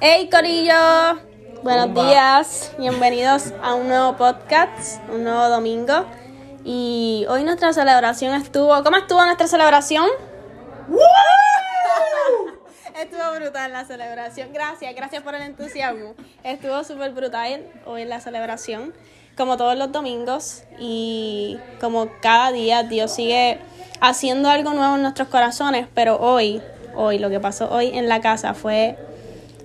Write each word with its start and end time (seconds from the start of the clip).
Hey 0.00 0.30
Corillo, 0.30 1.18
buenos 1.64 1.92
días, 1.92 2.72
bienvenidos 2.78 3.52
a 3.60 3.74
un 3.74 3.88
nuevo 3.88 4.16
podcast, 4.16 5.02
un 5.10 5.24
nuevo 5.24 5.48
domingo. 5.48 6.06
Y 6.64 7.26
hoy 7.28 7.42
nuestra 7.42 7.72
celebración 7.72 8.32
estuvo, 8.34 8.80
¿cómo 8.84 8.96
estuvo 8.96 9.24
nuestra 9.24 9.48
celebración? 9.48 10.06
Estuvo 12.96 13.34
brutal 13.40 13.72
la 13.72 13.84
celebración, 13.86 14.52
gracias, 14.52 14.94
gracias 14.94 15.20
por 15.24 15.34
el 15.34 15.42
entusiasmo. 15.42 16.14
Estuvo 16.44 16.84
súper 16.84 17.10
brutal 17.10 17.68
hoy 17.84 18.04
la 18.04 18.20
celebración, 18.20 18.94
como 19.36 19.56
todos 19.56 19.76
los 19.76 19.90
domingos. 19.90 20.62
Y 20.78 21.58
como 21.80 22.08
cada 22.22 22.52
día 22.52 22.84
Dios 22.84 23.12
sigue 23.12 23.58
haciendo 24.00 24.48
algo 24.48 24.74
nuevo 24.74 24.94
en 24.94 25.02
nuestros 25.02 25.26
corazones, 25.26 25.88
pero 25.92 26.20
hoy, 26.20 26.62
hoy, 26.94 27.18
lo 27.18 27.30
que 27.30 27.40
pasó 27.40 27.68
hoy 27.68 27.90
en 27.98 28.08
la 28.08 28.20
casa 28.20 28.54
fue, 28.54 28.96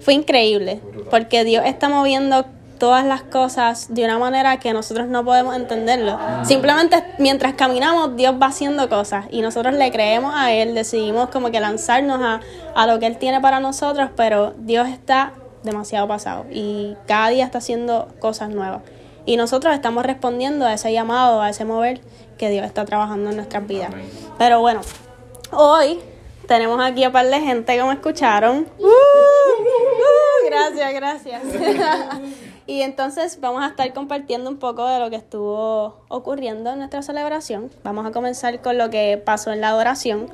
fue 0.04 0.14
increíble, 0.14 0.82
porque 1.10 1.44
Dios 1.44 1.64
está 1.66 1.90
moviendo 1.90 2.46
todas 2.78 3.06
las 3.06 3.24
cosas 3.24 3.94
de 3.94 4.04
una 4.04 4.20
manera 4.20 4.58
que 4.58 4.74
nosotros 4.74 5.08
no 5.08 5.24
podemos 5.24 5.56
entenderlo. 5.56 6.20
Simplemente 6.44 7.02
mientras 7.18 7.54
caminamos, 7.54 8.18
Dios 8.18 8.36
va 8.42 8.48
haciendo 8.48 8.90
cosas 8.90 9.26
y 9.32 9.42
nosotros 9.42 9.74
le 9.76 9.92
creemos 9.92 10.34
a 10.36 10.52
Él, 10.52 10.76
decidimos 10.76 11.30
como 11.30 11.50
que 11.50 11.62
lanzarnos 11.62 12.20
a, 12.22 12.42
a 12.76 12.88
lo 12.88 13.00
que 13.00 13.06
Él 13.06 13.18
tiene 13.18 13.40
para 13.40 13.62
nosotros, 13.62 14.10
pero 14.18 14.54
Dios 14.58 14.90
está 14.90 15.32
demasiado 15.64 16.08
pasado 16.10 16.46
y 16.52 16.98
cada 17.08 17.30
día 17.30 17.46
está 17.46 17.60
haciendo 17.60 18.10
cosas 18.20 18.50
nuevas. 18.50 18.82
Y 19.26 19.38
nosotros 19.38 19.74
estamos 19.74 20.06
respondiendo 20.06 20.66
a 20.66 20.74
ese 20.74 20.92
llamado, 20.92 21.42
a 21.42 21.50
ese 21.50 21.64
mover 21.64 22.02
que 22.38 22.50
Dios 22.50 22.66
está 22.66 22.84
trabajando 22.84 23.30
en 23.30 23.38
nuestras 23.38 23.66
vidas. 23.66 23.92
Pero 24.38 24.60
bueno, 24.60 24.82
hoy 25.52 26.02
tenemos 26.48 26.84
aquí 26.84 27.06
a 27.06 27.12
par 27.12 27.28
de 27.28 27.40
gente, 27.40 27.80
como 27.80 27.94
escucharon. 27.94 28.68
Uh, 28.78 28.86
uh, 28.86 28.90
gracias, 30.54 30.94
gracias. 30.94 31.44
y 32.68 32.82
entonces 32.82 33.40
vamos 33.40 33.64
a 33.64 33.68
estar 33.68 33.92
compartiendo 33.94 34.50
un 34.50 34.58
poco 34.58 34.88
de 34.88 35.00
lo 35.00 35.10
que 35.10 35.16
estuvo 35.16 36.02
ocurriendo 36.08 36.72
en 36.72 36.80
nuestra 36.80 37.02
celebración. 37.02 37.72
Vamos 37.84 38.06
a 38.06 38.12
comenzar 38.12 38.62
con 38.62 38.78
lo 38.78 38.90
que 38.90 39.22
pasó 39.24 39.52
en 39.52 39.62
la 39.62 39.70
adoración. 39.70 40.28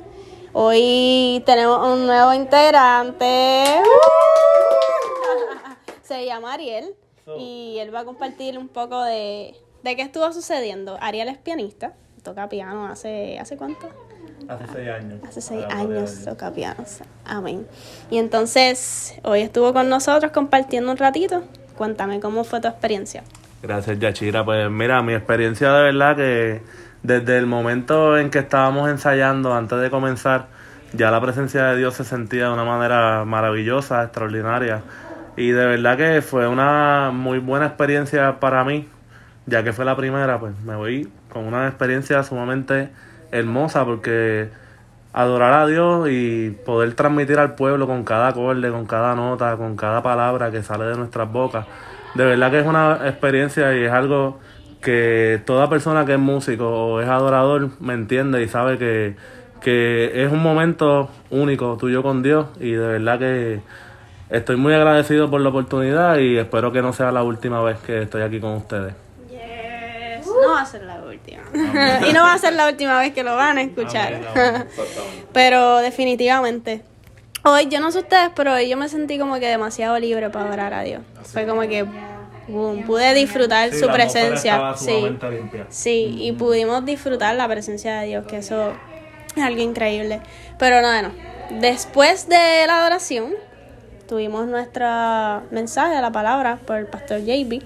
Hoy 0.52 1.42
tenemos 1.46 1.86
un 1.86 2.06
nuevo 2.06 2.34
integrante. 2.34 3.64
Se 6.02 6.26
llama 6.26 6.54
Ariel 6.54 6.94
y 7.38 7.76
él 7.78 7.94
va 7.94 8.00
a 8.00 8.04
compartir 8.04 8.58
un 8.58 8.68
poco 8.68 9.02
de, 9.02 9.54
de 9.82 9.96
qué 9.96 10.02
estuvo 10.02 10.32
sucediendo. 10.32 10.98
Ariel 11.00 11.28
es 11.28 11.38
pianista, 11.38 11.94
toca 12.22 12.48
piano 12.48 12.86
hace, 12.86 13.38
¿hace 13.38 13.56
cuánto? 13.56 13.88
Hace 14.48 14.64
seis 14.72 14.88
años. 14.88 15.20
Hace 15.28 15.40
seis 15.40 15.64
años 15.70 16.24
toca 16.24 16.50
piano. 16.52 16.84
Amén. 17.24 17.66
Y 18.10 18.18
entonces 18.18 19.14
hoy 19.22 19.42
estuvo 19.42 19.72
con 19.72 19.88
nosotros 19.88 20.32
compartiendo 20.32 20.90
un 20.90 20.96
ratito. 20.96 21.42
Cuéntame 21.76 22.18
cómo 22.18 22.42
fue 22.44 22.60
tu 22.60 22.68
experiencia. 22.68 23.22
Gracias, 23.62 23.98
Yachira. 23.98 24.44
Pues 24.44 24.70
mira, 24.70 25.02
mi 25.02 25.14
experiencia 25.14 25.72
de 25.72 25.82
verdad 25.82 26.16
que 26.16 26.62
desde 27.02 27.38
el 27.38 27.46
momento 27.46 28.18
en 28.18 28.30
que 28.30 28.40
estábamos 28.40 28.90
ensayando, 28.90 29.54
antes 29.54 29.80
de 29.80 29.88
comenzar, 29.88 30.48
ya 30.92 31.10
la 31.10 31.20
presencia 31.20 31.66
de 31.66 31.76
Dios 31.76 31.94
se 31.94 32.04
sentía 32.04 32.46
de 32.46 32.52
una 32.52 32.64
manera 32.64 33.24
maravillosa, 33.24 34.02
extraordinaria. 34.02 34.82
Y 35.36 35.50
de 35.50 35.64
verdad 35.64 35.96
que 35.96 36.22
fue 36.22 36.48
una 36.48 37.10
muy 37.12 37.38
buena 37.38 37.66
experiencia 37.66 38.40
para 38.40 38.64
mí, 38.64 38.88
ya 39.46 39.62
que 39.62 39.72
fue 39.72 39.84
la 39.84 39.96
primera, 39.96 40.40
pues 40.40 40.58
me 40.64 40.74
voy 40.74 41.10
con 41.32 41.44
una 41.44 41.68
experiencia 41.68 42.22
sumamente 42.24 42.90
hermosa 43.32 43.84
porque 43.84 44.50
adorar 45.12 45.52
a 45.52 45.66
Dios 45.66 46.08
y 46.10 46.50
poder 46.50 46.94
transmitir 46.94 47.38
al 47.38 47.54
pueblo 47.54 47.86
con 47.86 48.04
cada 48.04 48.28
acorde, 48.28 48.70
con 48.70 48.86
cada 48.86 49.14
nota, 49.14 49.56
con 49.56 49.76
cada 49.76 50.02
palabra 50.02 50.50
que 50.50 50.62
sale 50.62 50.84
de 50.84 50.96
nuestras 50.96 51.30
bocas. 51.30 51.66
De 52.14 52.24
verdad 52.24 52.50
que 52.50 52.60
es 52.60 52.66
una 52.66 53.08
experiencia 53.08 53.76
y 53.76 53.84
es 53.84 53.92
algo 53.92 54.38
que 54.80 55.40
toda 55.44 55.68
persona 55.68 56.04
que 56.06 56.14
es 56.14 56.18
músico 56.18 56.68
o 56.68 57.00
es 57.00 57.08
adorador 57.08 57.70
me 57.80 57.94
entiende 57.94 58.42
y 58.42 58.48
sabe 58.48 58.78
que, 58.78 59.16
que 59.60 60.24
es 60.24 60.32
un 60.32 60.42
momento 60.42 61.10
único 61.30 61.76
tuyo 61.76 62.02
con 62.02 62.22
Dios 62.22 62.46
y 62.58 62.72
de 62.72 62.86
verdad 62.98 63.18
que 63.18 63.60
estoy 64.30 64.56
muy 64.56 64.72
agradecido 64.72 65.28
por 65.30 65.40
la 65.40 65.50
oportunidad 65.50 66.18
y 66.18 66.38
espero 66.38 66.72
que 66.72 66.82
no 66.82 66.92
sea 66.92 67.12
la 67.12 67.22
última 67.22 67.62
vez 67.62 67.78
que 67.78 68.02
estoy 68.02 68.22
aquí 68.22 68.40
con 68.40 68.52
ustedes. 68.54 68.94
Yes. 69.28 70.26
No 70.26 70.86
la. 70.86 70.99
y 72.08 72.12
no 72.12 72.22
va 72.22 72.34
a 72.34 72.38
ser 72.38 72.54
la 72.54 72.68
última 72.68 72.98
vez 72.98 73.12
que 73.12 73.24
lo 73.24 73.36
van 73.36 73.58
a 73.58 73.62
escuchar. 73.62 74.20
pero 75.32 75.78
definitivamente. 75.78 76.82
Hoy, 77.42 77.68
yo 77.68 77.80
no 77.80 77.90
sé 77.90 78.00
ustedes, 78.00 78.30
pero 78.36 78.52
hoy 78.52 78.68
yo 78.68 78.76
me 78.76 78.88
sentí 78.88 79.18
como 79.18 79.34
que 79.38 79.46
demasiado 79.46 79.98
libre 79.98 80.28
para 80.30 80.46
adorar 80.46 80.74
a 80.74 80.82
Dios. 80.82 81.02
Fue 81.24 81.46
como 81.46 81.62
que 81.62 81.86
boom, 82.48 82.82
pude 82.84 83.14
disfrutar 83.14 83.70
Sí, 83.70 83.78
su 83.78 83.88
presencia. 83.88 84.74
Sí, 84.76 85.16
sí, 85.68 86.16
y 86.20 86.32
pudimos 86.32 86.84
disfrutar 86.84 87.34
la 87.36 87.48
presencia 87.48 88.00
de 88.00 88.08
Dios, 88.08 88.26
que 88.26 88.38
eso 88.38 88.72
es 89.36 89.42
algo 89.42 89.60
increíble. 89.62 90.20
Pero 90.58 90.82
no, 90.82 91.02
no. 91.02 91.10
Después 91.60 92.28
de 92.28 92.66
la 92.66 92.80
adoración, 92.80 93.32
tuvimos 94.06 94.46
nuestro 94.46 95.42
mensaje, 95.50 96.00
la 96.00 96.12
palabra, 96.12 96.58
por 96.66 96.76
el 96.76 96.86
pastor 96.86 97.20
JB. 97.20 97.62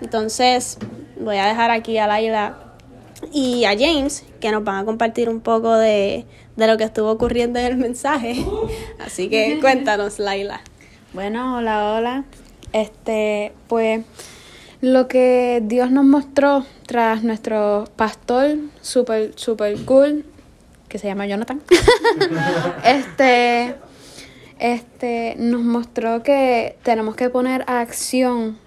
Entonces, 0.00 0.78
voy 1.18 1.36
a 1.36 1.46
dejar 1.46 1.70
aquí 1.70 1.98
a 1.98 2.06
Laila 2.06 2.69
y 3.32 3.64
a 3.64 3.70
James, 3.78 4.24
que 4.40 4.50
nos 4.50 4.64
van 4.64 4.76
a 4.76 4.84
compartir 4.84 5.28
un 5.28 5.40
poco 5.40 5.74
de, 5.76 6.26
de 6.56 6.66
lo 6.66 6.76
que 6.76 6.84
estuvo 6.84 7.10
ocurriendo 7.10 7.58
en 7.58 7.66
el 7.66 7.76
mensaje. 7.76 8.44
Así 8.98 9.28
que 9.28 9.58
cuéntanos, 9.60 10.18
Laila. 10.18 10.60
Bueno, 11.12 11.56
hola, 11.56 11.92
hola. 11.92 12.24
Este, 12.72 13.52
pues 13.68 14.04
lo 14.80 15.08
que 15.08 15.60
Dios 15.64 15.90
nos 15.90 16.04
mostró 16.04 16.64
tras 16.86 17.22
nuestro 17.22 17.84
pastor 17.96 18.56
super 18.80 19.32
super 19.36 19.76
cool 19.84 20.24
que 20.88 20.98
se 20.98 21.06
llama 21.06 21.26
Jonathan. 21.26 21.60
este 22.84 23.74
este 24.58 25.34
nos 25.38 25.62
mostró 25.62 26.22
que 26.22 26.76
tenemos 26.82 27.16
que 27.16 27.30
poner 27.30 27.64
a 27.66 27.80
acción 27.80 28.58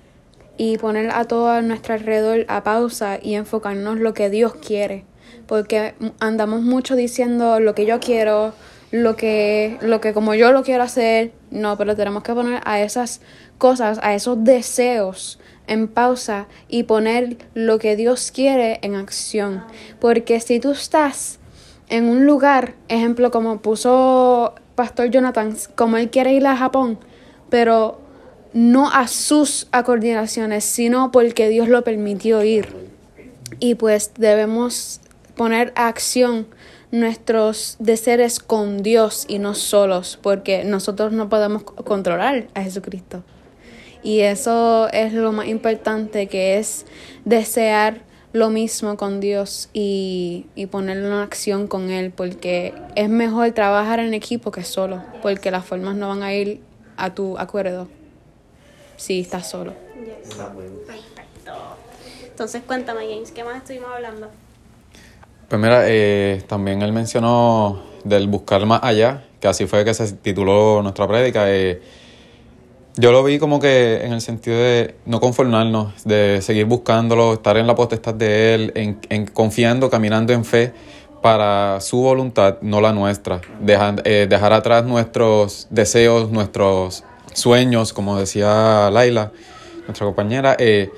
y 0.57 0.77
poner 0.77 1.11
a 1.11 1.25
todo 1.25 1.49
a 1.49 1.61
nuestro 1.61 1.93
alrededor 1.93 2.45
a 2.47 2.63
pausa 2.63 3.17
y 3.21 3.35
enfocarnos 3.35 3.99
lo 3.99 4.13
que 4.13 4.29
Dios 4.29 4.55
quiere, 4.55 5.05
porque 5.47 5.95
andamos 6.19 6.61
mucho 6.61 6.95
diciendo 6.95 7.59
lo 7.59 7.75
que 7.75 7.85
yo 7.85 7.99
quiero, 7.99 8.53
lo 8.91 9.15
que 9.15 9.77
lo 9.81 9.99
que 10.01 10.13
como 10.13 10.35
yo 10.35 10.51
lo 10.51 10.63
quiero 10.63 10.83
hacer, 10.83 11.33
no, 11.49 11.77
pero 11.77 11.95
tenemos 11.95 12.23
que 12.23 12.33
poner 12.33 12.61
a 12.65 12.81
esas 12.81 13.21
cosas, 13.57 13.99
a 14.03 14.13
esos 14.13 14.43
deseos 14.43 15.39
en 15.67 15.87
pausa 15.87 16.47
y 16.67 16.83
poner 16.83 17.37
lo 17.53 17.79
que 17.79 17.95
Dios 17.95 18.31
quiere 18.31 18.79
en 18.81 18.95
acción, 18.95 19.63
porque 19.99 20.39
si 20.39 20.59
tú 20.59 20.71
estás 20.71 21.39
en 21.89 22.05
un 22.05 22.25
lugar, 22.25 22.75
ejemplo 22.87 23.31
como 23.31 23.61
puso 23.61 24.53
Pastor 24.75 25.09
Jonathan, 25.09 25.55
como 25.75 25.97
él 25.97 26.09
quiere 26.09 26.33
ir 26.33 26.45
a 26.47 26.57
Japón, 26.57 26.99
pero 27.49 28.02
no 28.53 28.89
a 28.91 29.07
sus 29.07 29.67
coordinaciones, 29.85 30.63
sino 30.63 31.11
porque 31.11 31.49
Dios 31.49 31.67
lo 31.67 31.83
permitió 31.83 32.43
ir. 32.43 32.67
Y 33.59 33.75
pues 33.75 34.11
debemos 34.15 35.01
poner 35.35 35.73
a 35.75 35.87
acción 35.87 36.47
nuestros 36.91 37.75
deseos 37.79 38.39
con 38.39 38.83
Dios 38.83 39.25
y 39.27 39.39
no 39.39 39.55
solos, 39.55 40.19
porque 40.21 40.63
nosotros 40.63 41.11
no 41.11 41.29
podemos 41.29 41.63
controlar 41.63 42.47
a 42.53 42.63
Jesucristo. 42.63 43.23
Y 44.03 44.19
eso 44.19 44.89
es 44.91 45.13
lo 45.13 45.31
más 45.31 45.47
importante, 45.47 46.27
que 46.27 46.59
es 46.59 46.85
desear 47.25 48.01
lo 48.33 48.49
mismo 48.49 48.97
con 48.97 49.19
Dios 49.19 49.69
y, 49.73 50.47
y 50.55 50.65
ponerlo 50.65 51.07
en 51.07 51.13
acción 51.13 51.67
con 51.67 51.89
Él, 51.89 52.11
porque 52.11 52.73
es 52.95 53.09
mejor 53.09 53.51
trabajar 53.51 53.99
en 53.99 54.13
equipo 54.13 54.51
que 54.51 54.63
solo, 54.63 55.03
porque 55.21 55.51
las 55.51 55.65
formas 55.65 55.95
no 55.95 56.09
van 56.09 56.21
a 56.21 56.33
ir 56.33 56.59
a 56.97 57.13
tu 57.13 57.37
acuerdo 57.37 57.87
si 58.97 59.21
estás 59.21 59.49
solo. 59.49 59.73
Entonces 62.29 62.63
cuéntame, 62.65 63.01
James, 63.07 63.31
¿qué 63.31 63.43
más 63.43 63.57
estuvimos 63.57 63.89
hablando? 63.93 64.29
Pues 65.47 65.61
mira, 65.61 65.83
eh, 65.85 66.43
también 66.47 66.81
él 66.81 66.91
mencionó 66.91 67.83
del 68.03 68.27
buscar 68.27 68.65
más 68.65 68.81
allá, 68.83 69.23
que 69.39 69.47
así 69.47 69.67
fue 69.67 69.85
que 69.85 69.93
se 69.93 70.11
tituló 70.13 70.81
nuestra 70.81 71.07
prédica. 71.07 71.43
eh, 71.51 71.81
yo 72.95 73.11
lo 73.11 73.23
vi 73.23 73.39
como 73.39 73.59
que 73.59 74.03
en 74.03 74.13
el 74.13 74.21
sentido 74.21 74.57
de 74.57 74.95
no 75.05 75.19
conformarnos, 75.19 76.03
de 76.03 76.41
seguir 76.41 76.65
buscándolo, 76.65 77.33
estar 77.33 77.57
en 77.57 77.65
la 77.65 77.73
potestad 77.73 78.13
de 78.13 78.53
Él, 78.53 78.71
en, 78.75 78.99
en 79.09 79.25
confiando, 79.25 79.89
caminando 79.89 80.31
en 80.31 80.45
fe 80.45 80.73
para 81.23 81.79
su 81.81 82.01
voluntad, 82.01 82.57
no 82.61 82.81
la 82.81 82.93
nuestra. 82.93 83.41
Dejar, 83.61 84.03
eh, 84.05 84.27
dejar 84.29 84.53
atrás 84.53 84.85
nuestros 84.85 85.67
deseos, 85.71 86.29
nuestros 86.29 87.03
sueños, 87.33 87.93
como 87.93 88.17
decía 88.17 88.89
Laila, 88.91 89.31
nuestra 89.85 90.05
compañera, 90.05 90.55
eh, 90.59 90.91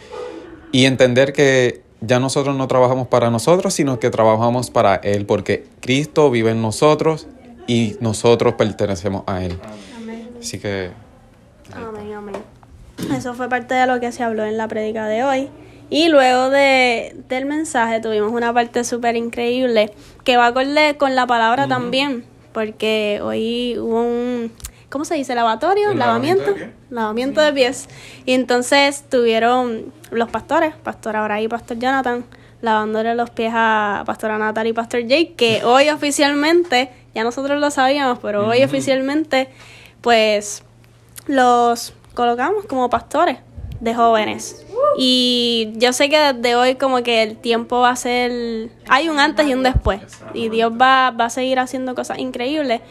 y 0.71 0.85
entender 0.85 1.33
que 1.33 1.81
ya 2.01 2.19
nosotros 2.19 2.55
no 2.55 2.67
trabajamos 2.67 3.07
para 3.07 3.31
nosotros, 3.31 3.73
sino 3.73 3.99
que 3.99 4.09
trabajamos 4.09 4.69
para 4.69 4.95
Él, 4.95 5.25
porque 5.25 5.65
Cristo 5.79 6.29
vive 6.29 6.51
en 6.51 6.61
nosotros 6.61 7.27
y 7.67 7.95
nosotros 7.99 8.55
pertenecemos 8.55 9.23
a 9.27 9.43
Él. 9.43 9.57
Así 10.39 10.59
que 10.59 10.91
Amén, 11.73 12.13
amén. 12.13 12.35
Eso 13.15 13.33
fue 13.33 13.49
parte 13.49 13.73
de 13.73 13.87
lo 13.87 13.99
que 13.99 14.11
se 14.11 14.23
habló 14.23 14.45
en 14.45 14.57
la 14.57 14.67
prédica 14.67 15.07
de 15.07 15.23
hoy. 15.23 15.49
Y 15.89 16.09
luego 16.09 16.49
de, 16.49 17.15
del 17.29 17.45
mensaje 17.45 17.99
tuvimos 17.99 18.31
una 18.31 18.53
parte 18.53 18.83
súper 18.83 19.15
increíble 19.15 19.93
que 20.23 20.37
va 20.37 20.47
acorde 20.47 20.97
con 20.97 21.15
la 21.15 21.27
palabra 21.27 21.67
también, 21.67 22.25
porque 22.53 23.19
hoy 23.21 23.77
hubo 23.77 24.01
un, 24.01 24.51
¿cómo 24.89 25.05
se 25.05 25.15
dice? 25.15 25.35
Lavatorio, 25.35 25.93
lavamiento, 25.93 26.43
lavamiento 26.43 26.51
de 26.51 26.53
pies. 26.53 26.69
lavamiento 26.89 27.41
de 27.41 27.53
pies. 27.53 27.89
Y 28.25 28.33
entonces 28.33 29.05
tuvieron 29.09 29.93
los 30.11 30.29
pastores, 30.29 30.75
Pastor 30.75 31.15
Abraham 31.15 31.43
y 31.43 31.47
Pastor 31.47 31.77
Jonathan, 31.79 32.25
lavándole 32.61 33.15
los 33.15 33.29
pies 33.29 33.51
a 33.53 34.03
Pastora 34.05 34.37
Natalie 34.37 34.71
y 34.71 34.73
Pastor 34.73 35.01
Jake, 35.01 35.33
que 35.35 35.63
hoy 35.65 35.89
oficialmente, 35.89 36.91
ya 37.13 37.23
nosotros 37.23 37.59
lo 37.59 37.71
sabíamos, 37.71 38.19
pero 38.19 38.47
hoy 38.47 38.63
oficialmente, 38.63 39.49
pues 40.01 40.63
los 41.27 41.93
colocamos 42.13 42.65
como 42.65 42.89
pastores 42.89 43.37
de 43.79 43.93
jóvenes. 43.93 44.65
Y 44.97 45.73
yo 45.75 45.93
sé 45.93 46.09
que 46.09 46.17
desde 46.33 46.55
hoy 46.55 46.75
como 46.75 47.03
que 47.03 47.23
el 47.23 47.37
tiempo 47.37 47.81
va 47.81 47.89
a 47.89 47.95
ser... 47.95 48.69
Hay 48.87 49.09
un 49.09 49.19
antes 49.19 49.45
y 49.47 49.53
un 49.53 49.63
después. 49.63 50.01
Y 50.33 50.49
Dios 50.49 50.71
va, 50.71 51.11
va 51.11 51.25
a 51.25 51.29
seguir 51.29 51.59
haciendo 51.59 51.95
cosas 51.95 52.19
increíbles. 52.19 52.81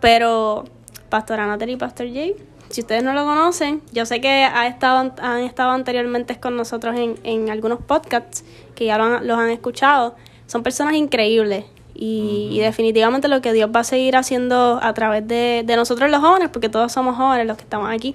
Pero 0.00 0.64
Pastora 1.10 1.46
Natalie 1.46 1.74
y 1.74 1.78
Pastor 1.78 2.06
Jay, 2.12 2.34
si 2.70 2.80
ustedes 2.82 3.02
no 3.02 3.12
lo 3.12 3.24
conocen, 3.24 3.82
yo 3.92 4.06
sé 4.06 4.20
que 4.20 4.28
ha 4.44 4.66
estado, 4.68 5.12
han 5.20 5.40
estado 5.40 5.72
anteriormente 5.72 6.38
con 6.38 6.56
nosotros 6.56 6.96
en, 6.98 7.16
en 7.24 7.50
algunos 7.50 7.80
podcasts 7.80 8.44
que 8.76 8.86
ya 8.86 8.96
lo 8.96 9.04
han- 9.04 9.26
los 9.26 9.36
han 9.38 9.50
escuchado. 9.50 10.14
Son 10.46 10.62
personas 10.62 10.94
increíbles. 10.94 11.64
Y, 11.94 12.48
y 12.52 12.60
definitivamente 12.60 13.28
lo 13.28 13.42
que 13.42 13.52
Dios 13.52 13.68
va 13.74 13.80
a 13.80 13.84
seguir 13.84 14.16
haciendo 14.16 14.78
a 14.82 14.94
través 14.94 15.26
de, 15.28 15.64
de 15.66 15.76
nosotros 15.76 16.10
los 16.10 16.20
jóvenes, 16.20 16.48
porque 16.50 16.68
todos 16.70 16.90
somos 16.92 17.16
jóvenes 17.16 17.46
los 17.46 17.56
que 17.58 17.64
estamos 17.64 17.90
aquí. 17.92 18.14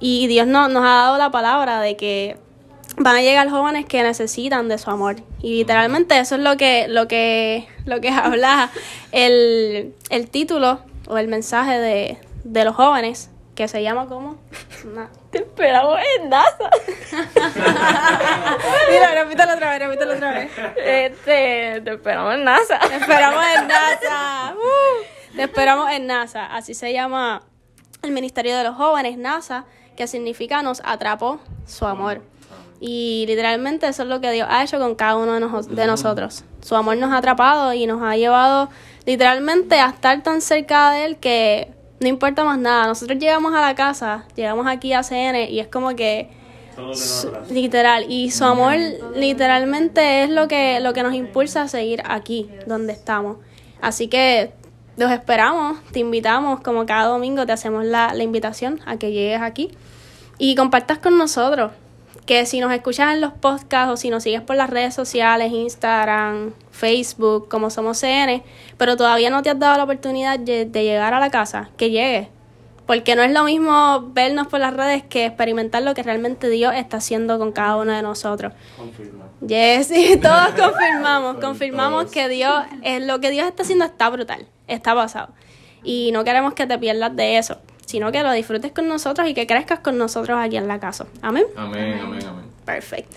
Y 0.00 0.26
Dios 0.26 0.46
no- 0.46 0.68
nos 0.68 0.82
ha 0.84 0.88
dado 1.04 1.16
la 1.18 1.30
palabra 1.30 1.80
de 1.80 1.96
que 1.96 2.36
van 2.98 3.16
a 3.16 3.22
llegar 3.22 3.48
jóvenes 3.48 3.86
que 3.86 4.02
necesitan 4.02 4.68
de 4.68 4.76
su 4.78 4.90
amor. 4.90 5.16
Y 5.40 5.54
literalmente 5.58 6.18
eso 6.18 6.34
es 6.34 6.40
lo 6.42 6.56
que, 6.56 6.86
lo 6.88 7.06
que, 7.08 7.66
lo 7.86 8.00
que 8.00 8.08
habla 8.10 8.70
el, 9.12 9.94
el 10.10 10.28
título 10.28 10.80
o 11.08 11.18
el 11.18 11.26
mensaje 11.28 11.78
de, 11.78 12.18
de 12.44 12.64
los 12.64 12.76
jóvenes, 12.76 13.30
que 13.54 13.66
se 13.66 13.82
llama 13.82 14.06
como 14.06 14.36
Te 15.30 15.38
esperamos 15.38 15.98
en 16.20 16.28
NASA. 16.28 16.70
Mira, 18.90 19.22
repítelo 19.24 19.54
otra 19.54 19.70
vez, 19.70 19.78
repítelo 19.80 20.14
otra 20.14 20.30
vez. 20.32 20.50
Este, 20.76 21.80
te 21.84 21.90
esperamos 21.94 22.34
en 22.34 22.44
NASA. 22.44 22.78
Te 22.88 22.96
esperamos 22.96 23.44
en 23.56 23.68
NASA. 23.68 24.54
Uh, 25.30 25.36
te 25.36 25.42
esperamos 25.44 25.90
en 25.92 26.06
NASA. 26.06 26.46
Así 26.46 26.74
se 26.74 26.92
llama 26.92 27.42
el 28.02 28.10
Ministerio 28.12 28.56
de 28.56 28.64
los 28.64 28.74
Jóvenes, 28.76 29.16
NASA, 29.18 29.64
que 29.96 30.06
significa 30.06 30.62
nos 30.62 30.80
atrapó 30.84 31.38
su 31.66 31.86
amor. 31.86 32.22
Y 32.80 33.24
literalmente 33.26 33.86
eso 33.88 34.02
es 34.02 34.08
lo 34.08 34.20
que 34.20 34.30
Dios 34.32 34.48
ha 34.50 34.62
hecho 34.62 34.78
con 34.78 34.94
cada 34.94 35.16
uno 35.16 35.34
de, 35.34 35.40
nojo- 35.40 35.66
de 35.66 35.86
nosotros. 35.86 36.44
Su 36.62 36.74
amor 36.76 36.96
nos 36.96 37.12
ha 37.12 37.18
atrapado 37.18 37.72
y 37.74 37.86
nos 37.86 38.02
ha 38.02 38.16
llevado 38.16 38.68
literalmente 39.08 39.76
a 39.80 39.88
estar 39.88 40.22
tan 40.22 40.40
cerca 40.42 40.90
de 40.92 41.06
Él 41.06 41.16
que 41.16 41.68
no 42.00 42.08
importa 42.08 42.44
más 42.44 42.58
nada. 42.58 42.86
Nosotros 42.86 43.18
llegamos 43.18 43.54
a 43.54 43.60
la 43.62 43.74
casa, 43.74 44.26
llegamos 44.36 44.66
aquí 44.66 44.92
a 44.92 45.02
CN 45.02 45.48
y 45.50 45.60
es 45.60 45.66
como 45.68 45.96
que 45.96 46.28
su- 46.94 47.32
literal 47.50 48.04
y 48.08 48.30
su 48.30 48.44
amor 48.44 48.74
literalmente 49.16 50.22
es 50.24 50.30
lo 50.30 50.46
que 50.46 50.78
lo 50.80 50.92
que 50.92 51.02
nos 51.02 51.14
impulsa 51.14 51.62
a 51.62 51.68
seguir 51.68 52.02
aquí 52.06 52.50
donde 52.66 52.92
estamos. 52.92 53.38
Así 53.80 54.08
que 54.08 54.52
los 54.98 55.10
esperamos 55.10 55.78
te 55.92 56.00
invitamos 56.00 56.60
como 56.60 56.84
cada 56.84 57.06
domingo 57.06 57.46
te 57.46 57.52
hacemos 57.52 57.84
la, 57.86 58.12
la 58.14 58.22
invitación 58.22 58.80
a 58.86 58.96
que 58.98 59.10
llegues 59.12 59.40
aquí 59.40 59.70
y 60.38 60.54
compartas 60.54 60.98
con 60.98 61.16
nosotros 61.16 61.72
que 62.26 62.44
si 62.46 62.60
nos 62.60 62.70
escuchas 62.72 63.14
en 63.14 63.22
los 63.22 63.32
podcasts 63.32 63.90
o 63.90 63.96
si 63.96 64.10
nos 64.10 64.22
sigues 64.22 64.42
por 64.42 64.54
las 64.56 64.68
redes 64.68 64.94
sociales, 64.94 65.50
Instagram, 65.50 66.52
Facebook, 66.78 67.48
como 67.48 67.70
somos 67.70 67.98
CN, 67.98 68.42
pero 68.76 68.96
todavía 68.96 69.30
no 69.30 69.42
te 69.42 69.50
has 69.50 69.58
dado 69.58 69.76
la 69.76 69.84
oportunidad 69.84 70.38
de, 70.38 70.64
de 70.64 70.84
llegar 70.84 71.12
a 71.12 71.20
la 71.20 71.30
casa, 71.30 71.70
que 71.76 71.90
llegues. 71.90 72.28
Porque 72.86 73.16
no 73.16 73.22
es 73.22 73.32
lo 73.32 73.44
mismo 73.44 74.08
vernos 74.12 74.46
por 74.46 74.60
las 74.60 74.72
redes 74.72 75.02
que 75.02 75.26
experimentar 75.26 75.82
lo 75.82 75.92
que 75.92 76.02
realmente 76.02 76.48
Dios 76.48 76.72
está 76.74 76.96
haciendo 76.96 77.38
con 77.38 77.52
cada 77.52 77.76
uno 77.76 77.92
de 77.92 78.00
nosotros. 78.00 78.54
Confirma. 78.78 79.26
Yes, 79.46 79.88
sí, 79.88 80.18
todos 80.22 80.48
confirmamos, 80.58 81.36
confirmamos 81.36 82.10
que 82.10 82.28
Dios, 82.28 82.64
eh, 82.82 83.00
lo 83.00 83.20
que 83.20 83.30
Dios 83.30 83.46
está 83.46 83.62
haciendo 83.62 83.84
está 83.84 84.08
brutal, 84.08 84.46
está 84.68 84.94
pasado. 84.94 85.34
Y 85.84 86.10
no 86.12 86.24
queremos 86.24 86.54
que 86.54 86.66
te 86.66 86.78
pierdas 86.78 87.14
de 87.14 87.38
eso, 87.38 87.58
sino 87.84 88.10
que 88.10 88.22
lo 88.22 88.32
disfrutes 88.32 88.72
con 88.72 88.88
nosotros 88.88 89.28
y 89.28 89.34
que 89.34 89.46
crezcas 89.46 89.80
con 89.80 89.98
nosotros 89.98 90.38
aquí 90.40 90.56
en 90.56 90.66
la 90.66 90.80
casa. 90.80 91.06
Amén. 91.20 91.44
Amén, 91.56 92.00
amén, 92.02 92.24
amén. 92.26 92.44
Perfecto. 92.64 93.14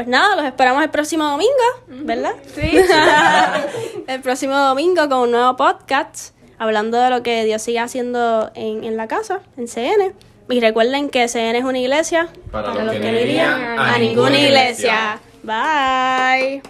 Pues 0.00 0.08
nada, 0.08 0.34
los 0.34 0.46
esperamos 0.46 0.82
el 0.82 0.88
próximo 0.88 1.24
domingo, 1.24 1.52
¿verdad? 1.86 2.32
Sí. 2.54 2.70
el 4.06 4.20
próximo 4.22 4.56
domingo 4.56 5.06
con 5.10 5.18
un 5.18 5.32
nuevo 5.32 5.56
podcast 5.56 6.34
hablando 6.56 6.98
de 6.98 7.10
lo 7.10 7.22
que 7.22 7.44
Dios 7.44 7.60
sigue 7.60 7.80
haciendo 7.80 8.50
en, 8.54 8.82
en 8.82 8.96
la 8.96 9.08
casa, 9.08 9.40
en 9.58 9.68
CN. 9.68 10.14
Y 10.48 10.60
recuerden 10.60 11.10
que 11.10 11.28
CN 11.28 11.58
es 11.58 11.64
una 11.64 11.80
iglesia 11.80 12.28
Para 12.50 12.82
los 12.82 12.94
que 12.94 13.12
no 13.12 13.20
irían 13.20 13.78
a 13.78 13.98
ninguna 13.98 14.38
iglesia. 14.38 15.20
Bye. 15.42 16.62